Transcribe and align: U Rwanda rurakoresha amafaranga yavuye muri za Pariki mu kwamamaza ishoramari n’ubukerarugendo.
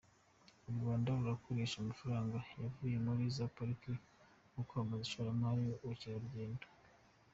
U 0.69 0.71
Rwanda 0.77 1.07
rurakoresha 1.17 1.75
amafaranga 1.79 2.37
yavuye 2.63 2.95
muri 3.05 3.23
za 3.35 3.45
Pariki 3.55 3.91
mu 4.53 4.61
kwamamaza 4.67 5.03
ishoramari 5.07 5.59
n’ubukerarugendo. 5.65 6.65